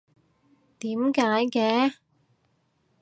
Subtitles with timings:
[0.79, 1.93] 點解嘅？